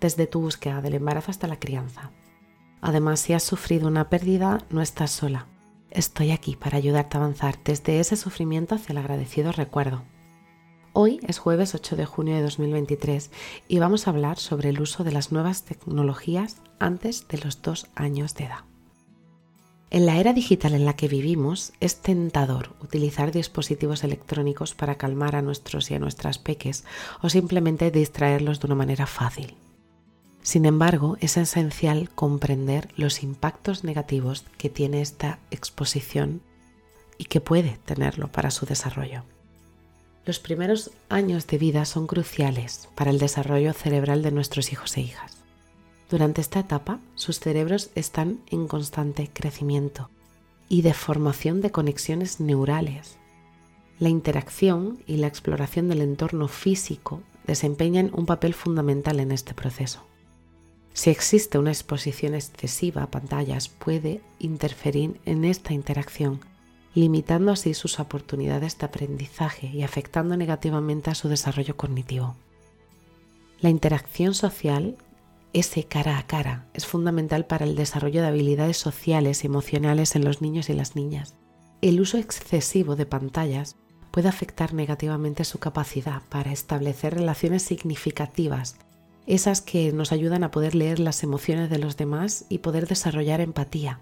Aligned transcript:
desde 0.00 0.26
tu 0.26 0.40
búsqueda 0.40 0.80
del 0.80 0.94
embarazo 0.94 1.30
hasta 1.30 1.46
la 1.46 1.58
crianza. 1.58 2.10
Además, 2.80 3.20
si 3.20 3.32
has 3.32 3.42
sufrido 3.42 3.88
una 3.88 4.10
pérdida, 4.10 4.58
no 4.70 4.82
estás 4.82 5.10
sola. 5.10 5.46
Estoy 5.90 6.32
aquí 6.32 6.56
para 6.56 6.76
ayudarte 6.76 7.16
a 7.16 7.20
avanzar 7.20 7.58
desde 7.64 8.00
ese 8.00 8.16
sufrimiento 8.16 8.74
hacia 8.74 8.92
el 8.92 8.98
agradecido 8.98 9.52
recuerdo. 9.52 10.02
Hoy 10.92 11.18
es 11.26 11.38
jueves 11.38 11.74
8 11.74 11.96
de 11.96 12.06
junio 12.06 12.36
de 12.36 12.42
2023 12.42 13.30
y 13.68 13.78
vamos 13.78 14.06
a 14.06 14.10
hablar 14.10 14.38
sobre 14.38 14.68
el 14.68 14.80
uso 14.80 15.02
de 15.02 15.12
las 15.12 15.32
nuevas 15.32 15.64
tecnologías 15.64 16.58
antes 16.78 17.26
de 17.26 17.38
los 17.38 17.62
dos 17.62 17.88
años 17.94 18.34
de 18.34 18.44
edad. 18.44 18.64
En 19.90 20.06
la 20.06 20.18
era 20.18 20.32
digital 20.32 20.74
en 20.74 20.84
la 20.84 20.94
que 20.94 21.08
vivimos 21.08 21.72
es 21.80 21.96
tentador 22.02 22.74
utilizar 22.80 23.32
dispositivos 23.32 24.04
electrónicos 24.04 24.74
para 24.74 24.96
calmar 24.96 25.36
a 25.36 25.42
nuestros 25.42 25.90
y 25.90 25.94
a 25.94 25.98
nuestras 25.98 26.38
peques 26.38 26.84
o 27.22 27.28
simplemente 27.28 27.90
distraerlos 27.90 28.60
de 28.60 28.66
una 28.66 28.74
manera 28.74 29.06
fácil. 29.06 29.56
Sin 30.44 30.66
embargo, 30.66 31.16
es 31.20 31.38
esencial 31.38 32.10
comprender 32.10 32.90
los 32.96 33.22
impactos 33.22 33.82
negativos 33.82 34.44
que 34.58 34.68
tiene 34.68 35.00
esta 35.00 35.38
exposición 35.50 36.42
y 37.16 37.24
que 37.24 37.40
puede 37.40 37.78
tenerlo 37.86 38.28
para 38.30 38.50
su 38.50 38.66
desarrollo. 38.66 39.24
Los 40.26 40.40
primeros 40.40 40.90
años 41.08 41.46
de 41.46 41.56
vida 41.56 41.86
son 41.86 42.06
cruciales 42.06 42.90
para 42.94 43.10
el 43.10 43.18
desarrollo 43.18 43.72
cerebral 43.72 44.22
de 44.22 44.32
nuestros 44.32 44.70
hijos 44.70 44.94
e 44.98 45.00
hijas. 45.00 45.38
Durante 46.10 46.42
esta 46.42 46.60
etapa, 46.60 47.00
sus 47.14 47.40
cerebros 47.40 47.88
están 47.94 48.38
en 48.50 48.68
constante 48.68 49.30
crecimiento 49.32 50.10
y 50.68 50.82
de 50.82 50.92
formación 50.92 51.62
de 51.62 51.70
conexiones 51.70 52.38
neurales. 52.38 53.16
La 53.98 54.10
interacción 54.10 54.98
y 55.06 55.16
la 55.16 55.26
exploración 55.26 55.88
del 55.88 56.02
entorno 56.02 56.48
físico 56.48 57.22
desempeñan 57.46 58.10
un 58.12 58.26
papel 58.26 58.52
fundamental 58.52 59.20
en 59.20 59.32
este 59.32 59.54
proceso. 59.54 60.02
Si 60.94 61.10
existe 61.10 61.58
una 61.58 61.72
exposición 61.72 62.34
excesiva 62.34 63.02
a 63.02 63.10
pantallas, 63.10 63.68
puede 63.68 64.20
interferir 64.38 65.20
en 65.26 65.44
esta 65.44 65.74
interacción, 65.74 66.40
limitando 66.94 67.50
así 67.50 67.74
sus 67.74 67.98
oportunidades 67.98 68.78
de 68.78 68.86
aprendizaje 68.86 69.66
y 69.66 69.82
afectando 69.82 70.36
negativamente 70.36 71.10
a 71.10 71.16
su 71.16 71.28
desarrollo 71.28 71.76
cognitivo. 71.76 72.36
La 73.60 73.70
interacción 73.70 74.34
social, 74.34 74.96
ese 75.52 75.82
cara 75.82 76.16
a 76.16 76.28
cara, 76.28 76.66
es 76.74 76.86
fundamental 76.86 77.44
para 77.44 77.64
el 77.64 77.74
desarrollo 77.74 78.22
de 78.22 78.28
habilidades 78.28 78.76
sociales 78.76 79.42
y 79.42 79.48
emocionales 79.48 80.14
en 80.14 80.24
los 80.24 80.42
niños 80.42 80.70
y 80.70 80.74
las 80.74 80.94
niñas. 80.94 81.34
El 81.82 82.00
uso 82.00 82.18
excesivo 82.18 82.94
de 82.94 83.04
pantallas 83.04 83.74
puede 84.12 84.28
afectar 84.28 84.74
negativamente 84.74 85.44
su 85.44 85.58
capacidad 85.58 86.22
para 86.28 86.52
establecer 86.52 87.14
relaciones 87.14 87.64
significativas 87.64 88.76
esas 89.26 89.60
que 89.60 89.92
nos 89.92 90.12
ayudan 90.12 90.44
a 90.44 90.50
poder 90.50 90.74
leer 90.74 90.98
las 90.98 91.22
emociones 91.22 91.70
de 91.70 91.78
los 91.78 91.96
demás 91.96 92.44
y 92.48 92.58
poder 92.58 92.86
desarrollar 92.86 93.40
empatía. 93.40 94.00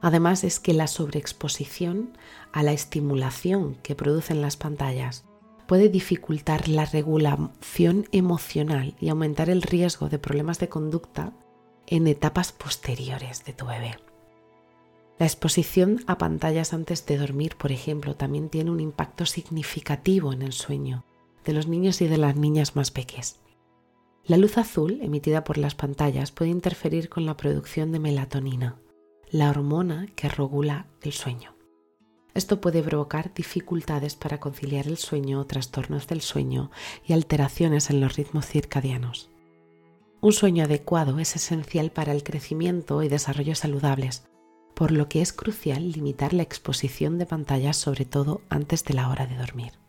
Además 0.00 0.44
es 0.44 0.60
que 0.60 0.72
la 0.72 0.86
sobreexposición 0.86 2.16
a 2.52 2.62
la 2.62 2.72
estimulación 2.72 3.76
que 3.82 3.94
producen 3.94 4.40
las 4.40 4.56
pantallas 4.56 5.24
puede 5.66 5.88
dificultar 5.88 6.68
la 6.68 6.84
regulación 6.84 8.08
emocional 8.12 8.96
y 8.98 9.10
aumentar 9.10 9.50
el 9.50 9.62
riesgo 9.62 10.08
de 10.08 10.18
problemas 10.18 10.58
de 10.58 10.68
conducta 10.68 11.32
en 11.86 12.06
etapas 12.06 12.52
posteriores 12.52 13.44
de 13.44 13.52
tu 13.52 13.66
bebé. 13.66 13.98
La 15.18 15.26
exposición 15.26 16.02
a 16.06 16.16
pantallas 16.16 16.72
antes 16.72 17.04
de 17.04 17.18
dormir, 17.18 17.56
por 17.56 17.72
ejemplo, 17.72 18.16
también 18.16 18.48
tiene 18.48 18.70
un 18.70 18.80
impacto 18.80 19.26
significativo 19.26 20.32
en 20.32 20.40
el 20.40 20.52
sueño 20.52 21.04
de 21.44 21.52
los 21.52 21.66
niños 21.66 22.00
y 22.00 22.08
de 22.08 22.16
las 22.16 22.36
niñas 22.36 22.74
más 22.74 22.90
pequeñas. 22.90 23.38
La 24.26 24.36
luz 24.36 24.58
azul 24.58 25.00
emitida 25.02 25.44
por 25.44 25.58
las 25.58 25.74
pantallas 25.74 26.30
puede 26.30 26.50
interferir 26.50 27.08
con 27.08 27.26
la 27.26 27.36
producción 27.36 27.90
de 27.90 27.98
melatonina, 27.98 28.76
la 29.30 29.50
hormona 29.50 30.06
que 30.14 30.28
regula 30.28 30.86
el 31.02 31.12
sueño. 31.12 31.54
Esto 32.34 32.60
puede 32.60 32.82
provocar 32.82 33.34
dificultades 33.34 34.14
para 34.14 34.38
conciliar 34.38 34.86
el 34.86 34.98
sueño, 34.98 35.44
trastornos 35.46 36.06
del 36.06 36.20
sueño 36.20 36.70
y 37.04 37.12
alteraciones 37.12 37.90
en 37.90 38.00
los 38.00 38.16
ritmos 38.16 38.46
circadianos. 38.46 39.30
Un 40.20 40.32
sueño 40.32 40.64
adecuado 40.64 41.18
es 41.18 41.34
esencial 41.34 41.90
para 41.90 42.12
el 42.12 42.22
crecimiento 42.22 43.02
y 43.02 43.08
desarrollo 43.08 43.54
saludables, 43.54 44.24
por 44.74 44.92
lo 44.92 45.08
que 45.08 45.22
es 45.22 45.32
crucial 45.32 45.90
limitar 45.92 46.34
la 46.34 46.42
exposición 46.42 47.18
de 47.18 47.26
pantallas 47.26 47.76
sobre 47.76 48.04
todo 48.04 48.42
antes 48.48 48.84
de 48.84 48.94
la 48.94 49.08
hora 49.08 49.26
de 49.26 49.36
dormir. 49.36 49.79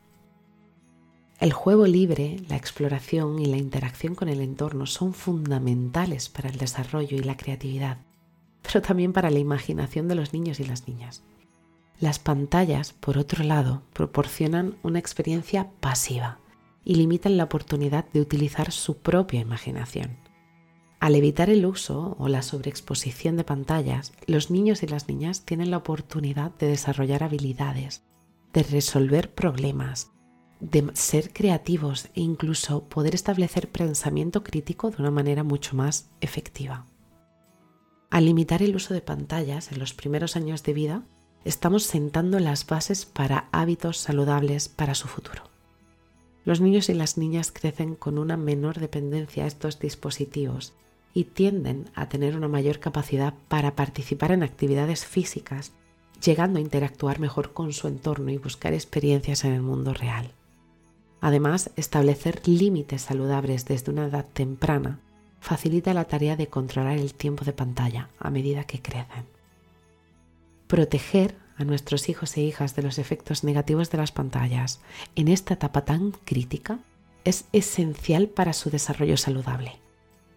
El 1.41 1.53
juego 1.53 1.88
libre, 1.88 2.38
la 2.50 2.56
exploración 2.56 3.40
y 3.40 3.47
la 3.47 3.57
interacción 3.57 4.13
con 4.13 4.29
el 4.29 4.41
entorno 4.41 4.85
son 4.85 5.16
fundamentales 5.16 6.29
para 6.29 6.50
el 6.50 6.57
desarrollo 6.57 7.18
y 7.18 7.24
la 7.24 7.35
creatividad, 7.35 7.97
pero 8.62 8.84
también 8.84 9.12
para 9.12 9.31
la 9.31 9.40
imaginación 9.40 10.07
de 10.07 10.13
los 10.13 10.34
niños 10.34 10.59
y 10.59 10.66
las 10.66 10.88
niñas. 10.88 11.24
Las 12.00 12.19
pantallas, 12.19 12.94
por 12.94 13.18
otro 13.18 13.44
lado, 13.44 13.81
proporcionan 13.91 14.75
una 14.84 15.00
experiencia 15.00 15.72
pasiva 15.80 16.38
y 16.85 16.94
limitan 16.94 17.38
la 17.38 17.46
oportunidad 17.46 18.06
de 18.13 18.22
utilizar 18.22 18.72
su 18.72 18.97
propia 18.97 19.40
imaginación. 19.40 20.18
Al 21.00 21.16
evitar 21.16 21.50
el 21.50 21.66
uso 21.66 22.18
o 22.19 22.28
la 22.28 22.44
sobreexposición 22.44 23.35
de 23.35 23.46
pantallas, 23.46 24.13
los 24.28 24.51
niños 24.51 24.84
y 24.84 24.88
las 24.88 25.07
niñas 25.07 25.44
tienen 25.44 25.72
la 25.72 25.78
oportunidad 25.78 26.51
de 26.59 26.68
desarrollar 26.68 27.24
habilidades, 27.24 28.03
de 28.53 28.62
resolver 28.62 29.34
problemas, 29.34 30.12
de 30.61 30.91
ser 30.94 31.33
creativos 31.33 32.05
e 32.16 32.22
incluso 32.22 32.83
poder 32.83 33.16
establecer 33.16 33.67
pensamiento 33.69 34.44
crítico 34.44 34.91
de 34.91 34.97
una 34.99 35.11
manera 35.11 35.44
mucho 35.44 35.75
más 35.75 36.09
efectiva. 36.22 36.85
Al 38.11 38.25
limitar 38.25 38.61
el 38.61 38.75
uso 38.75 38.94
de 38.94 39.01
pantallas 39.01 39.71
en 39.71 39.79
los 39.79 39.94
primeros 39.94 40.35
años 40.35 40.63
de 40.63 40.73
vida, 40.73 41.03
estamos 41.44 41.83
sentando 41.83 42.39
las 42.39 42.67
bases 42.67 43.05
para 43.05 43.50
hábitos 43.51 43.97
saludables 43.97 44.69
para 44.69 44.95
su 44.95 45.07
futuro. 45.07 45.44
Los 46.45 46.61
niños 46.61 46.89
y 46.89 46.94
las 46.94 47.17
niñas 47.17 47.51
crecen 47.51 47.95
con 47.95 48.17
una 48.17 48.38
menor 48.38 48.79
dependencia 48.79 49.44
a 49.44 49.47
estos 49.47 49.79
dispositivos 49.79 50.73
y 51.13 51.25
tienden 51.25 51.89
a 51.95 52.09
tener 52.09 52.35
una 52.35 52.47
mayor 52.47 52.79
capacidad 52.79 53.33
para 53.47 53.75
participar 53.75 54.31
en 54.31 54.44
actividades 54.44 55.05
físicas, 55.05 55.71
llegando 56.23 56.59
a 56.59 56.61
interactuar 56.61 57.19
mejor 57.19 57.53
con 57.53 57.73
su 57.73 57.88
entorno 57.88 58.31
y 58.31 58.38
buscar 58.38 58.73
experiencias 58.73 59.44
en 59.44 59.53
el 59.53 59.61
mundo 59.61 59.94
real. 59.94 60.31
Además, 61.21 61.69
establecer 61.75 62.47
límites 62.47 63.03
saludables 63.03 63.65
desde 63.65 63.91
una 63.91 64.07
edad 64.07 64.25
temprana 64.25 64.99
facilita 65.39 65.93
la 65.93 66.05
tarea 66.05 66.35
de 66.35 66.47
controlar 66.47 66.97
el 66.97 67.13
tiempo 67.13 67.45
de 67.45 67.53
pantalla 67.53 68.09
a 68.19 68.31
medida 68.31 68.63
que 68.63 68.81
crecen. 68.81 69.25
Proteger 70.67 71.35
a 71.57 71.63
nuestros 71.63 72.09
hijos 72.09 72.35
e 72.37 72.41
hijas 72.41 72.75
de 72.75 72.81
los 72.81 72.97
efectos 72.97 73.43
negativos 73.43 73.91
de 73.91 73.99
las 73.99 74.11
pantallas 74.11 74.81
en 75.15 75.27
esta 75.27 75.53
etapa 75.53 75.85
tan 75.85 76.11
crítica 76.11 76.79
es 77.23 77.45
esencial 77.53 78.27
para 78.27 78.53
su 78.53 78.71
desarrollo 78.71 79.15
saludable. 79.17 79.74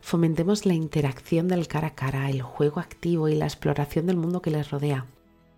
Fomentemos 0.02 0.66
la 0.66 0.74
interacción 0.74 1.48
del 1.48 1.66
cara 1.66 1.88
a 1.88 1.94
cara, 1.94 2.28
el 2.28 2.42
juego 2.42 2.80
activo 2.80 3.28
y 3.28 3.34
la 3.34 3.46
exploración 3.46 4.06
del 4.06 4.18
mundo 4.18 4.42
que 4.42 4.50
les 4.50 4.70
rodea, 4.70 5.06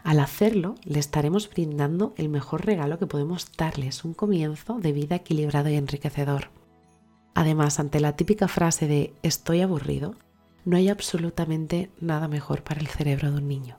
al 0.06 0.20
hacerlo, 0.20 0.76
le 0.84 1.00
estaremos 1.00 1.50
brindando 1.50 2.14
el 2.16 2.28
mejor 2.28 2.64
regalo 2.64 2.96
que 3.00 3.08
podemos 3.08 3.50
darles, 3.58 4.04
un 4.04 4.14
comienzo 4.14 4.78
de 4.78 4.92
vida 4.92 5.16
equilibrado 5.16 5.68
y 5.68 5.74
enriquecedor. 5.74 6.50
Además, 7.34 7.80
ante 7.80 7.98
la 7.98 8.14
típica 8.14 8.46
frase 8.46 8.86
de 8.86 9.12
estoy 9.24 9.62
aburrido, 9.62 10.14
no 10.64 10.76
hay 10.76 10.90
absolutamente 10.90 11.90
nada 12.00 12.28
mejor 12.28 12.62
para 12.62 12.80
el 12.80 12.86
cerebro 12.86 13.32
de 13.32 13.38
un 13.38 13.48
niño 13.48 13.78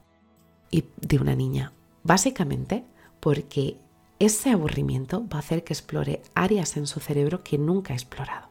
y 0.70 0.84
de 1.00 1.18
una 1.18 1.34
niña. 1.34 1.72
Básicamente 2.04 2.84
porque 3.22 3.78
ese 4.20 4.50
aburrimiento 4.50 5.26
va 5.30 5.38
a 5.38 5.40
hacer 5.40 5.64
que 5.64 5.72
explore 5.72 6.22
áreas 6.36 6.76
en 6.76 6.88
su 6.88 7.00
cerebro 7.00 7.42
que 7.42 7.58
nunca 7.58 7.94
ha 7.94 7.96
explorado. 7.96 8.50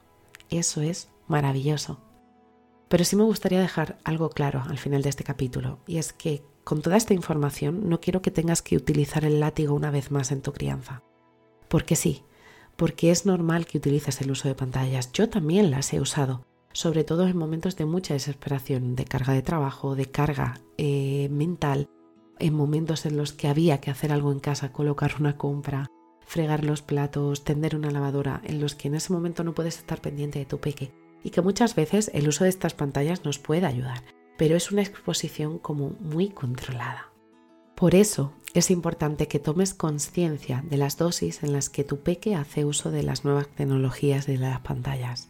Eso 0.48 0.80
es 0.80 1.10
maravilloso. 1.28 2.00
Pero 2.88 3.04
sí 3.04 3.16
me 3.16 3.24
gustaría 3.24 3.60
dejar 3.60 3.98
algo 4.02 4.30
claro 4.30 4.62
al 4.66 4.78
final 4.78 5.02
de 5.02 5.10
este 5.10 5.24
capítulo, 5.24 5.80
y 5.86 5.98
es 5.98 6.14
que 6.14 6.42
con 6.66 6.82
toda 6.82 6.96
esta 6.96 7.14
información 7.14 7.88
no 7.88 8.00
quiero 8.00 8.22
que 8.22 8.32
tengas 8.32 8.60
que 8.60 8.76
utilizar 8.76 9.24
el 9.24 9.38
látigo 9.38 9.72
una 9.72 9.92
vez 9.92 10.10
más 10.10 10.32
en 10.32 10.42
tu 10.42 10.52
crianza. 10.52 11.04
Porque 11.68 11.94
sí, 11.94 12.24
porque 12.74 13.12
es 13.12 13.24
normal 13.24 13.66
que 13.66 13.78
utilices 13.78 14.20
el 14.20 14.32
uso 14.32 14.48
de 14.48 14.56
pantallas. 14.56 15.12
Yo 15.12 15.28
también 15.28 15.70
las 15.70 15.92
he 15.92 16.00
usado, 16.00 16.44
sobre 16.72 17.04
todo 17.04 17.28
en 17.28 17.36
momentos 17.36 17.76
de 17.76 17.84
mucha 17.84 18.14
desesperación, 18.14 18.96
de 18.96 19.04
carga 19.04 19.32
de 19.32 19.42
trabajo, 19.42 19.94
de 19.94 20.06
carga 20.06 20.60
eh, 20.76 21.28
mental, 21.30 21.88
en 22.40 22.54
momentos 22.54 23.06
en 23.06 23.16
los 23.16 23.32
que 23.32 23.46
había 23.46 23.80
que 23.80 23.92
hacer 23.92 24.10
algo 24.10 24.32
en 24.32 24.40
casa, 24.40 24.72
colocar 24.72 25.14
una 25.20 25.36
compra, 25.36 25.86
fregar 26.26 26.64
los 26.64 26.82
platos, 26.82 27.44
tender 27.44 27.76
una 27.76 27.92
lavadora, 27.92 28.42
en 28.42 28.60
los 28.60 28.74
que 28.74 28.88
en 28.88 28.96
ese 28.96 29.12
momento 29.12 29.44
no 29.44 29.54
puedes 29.54 29.78
estar 29.78 30.00
pendiente 30.00 30.40
de 30.40 30.46
tu 30.46 30.58
peque 30.58 30.90
y 31.22 31.30
que 31.30 31.42
muchas 31.42 31.76
veces 31.76 32.10
el 32.12 32.26
uso 32.26 32.42
de 32.42 32.50
estas 32.50 32.74
pantallas 32.74 33.24
nos 33.24 33.38
puede 33.38 33.66
ayudar, 33.66 34.02
pero 34.36 34.56
es 34.56 34.70
una 34.70 34.82
exposición 34.82 35.58
como 35.58 35.90
muy 36.00 36.28
controlada. 36.28 37.10
Por 37.74 37.94
eso 37.94 38.32
es 38.54 38.70
importante 38.70 39.28
que 39.28 39.38
tomes 39.38 39.74
conciencia 39.74 40.64
de 40.68 40.78
las 40.78 40.96
dosis 40.96 41.42
en 41.42 41.52
las 41.52 41.68
que 41.68 41.84
tu 41.84 42.00
peque 42.00 42.34
hace 42.34 42.64
uso 42.64 42.90
de 42.90 43.02
las 43.02 43.24
nuevas 43.24 43.48
tecnologías 43.48 44.26
de 44.26 44.38
las 44.38 44.60
pantallas 44.60 45.28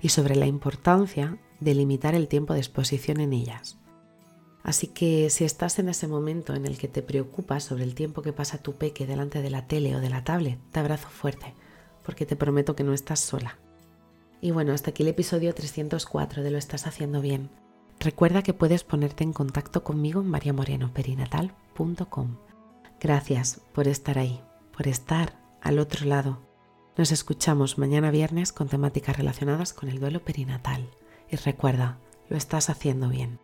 y 0.00 0.08
sobre 0.08 0.36
la 0.36 0.46
importancia 0.46 1.38
de 1.60 1.74
limitar 1.74 2.14
el 2.14 2.28
tiempo 2.28 2.54
de 2.54 2.60
exposición 2.60 3.20
en 3.20 3.32
ellas. 3.32 3.78
Así 4.62 4.86
que 4.86 5.28
si 5.28 5.44
estás 5.44 5.78
en 5.78 5.90
ese 5.90 6.08
momento 6.08 6.54
en 6.54 6.64
el 6.64 6.78
que 6.78 6.88
te 6.88 7.02
preocupas 7.02 7.64
sobre 7.64 7.84
el 7.84 7.94
tiempo 7.94 8.22
que 8.22 8.32
pasa 8.32 8.62
tu 8.62 8.72
peque 8.72 9.06
delante 9.06 9.42
de 9.42 9.50
la 9.50 9.66
tele 9.66 9.94
o 9.94 10.00
de 10.00 10.08
la 10.08 10.24
tablet, 10.24 10.58
te 10.72 10.80
abrazo 10.80 11.08
fuerte, 11.10 11.52
porque 12.02 12.24
te 12.24 12.34
prometo 12.34 12.74
que 12.74 12.82
no 12.82 12.94
estás 12.94 13.20
sola. 13.20 13.58
Y 14.40 14.52
bueno, 14.52 14.72
hasta 14.72 14.90
aquí 14.90 15.02
el 15.02 15.10
episodio 15.10 15.54
304 15.54 16.42
de 16.42 16.50
Lo 16.50 16.56
estás 16.56 16.86
haciendo 16.86 17.20
bien. 17.20 17.50
Recuerda 18.04 18.42
que 18.42 18.52
puedes 18.52 18.84
ponerte 18.84 19.24
en 19.24 19.32
contacto 19.32 19.82
conmigo 19.82 20.20
en 20.20 20.28
mariamorenoperinatal.com. 20.28 22.36
Gracias 23.00 23.62
por 23.72 23.88
estar 23.88 24.18
ahí, 24.18 24.42
por 24.76 24.88
estar 24.88 25.40
al 25.62 25.78
otro 25.78 26.04
lado. 26.04 26.42
Nos 26.98 27.12
escuchamos 27.12 27.78
mañana 27.78 28.10
viernes 28.10 28.52
con 28.52 28.68
temáticas 28.68 29.16
relacionadas 29.16 29.72
con 29.72 29.88
el 29.88 30.00
duelo 30.00 30.22
perinatal. 30.22 30.86
Y 31.30 31.36
recuerda, 31.36 31.96
lo 32.28 32.36
estás 32.36 32.68
haciendo 32.68 33.08
bien. 33.08 33.40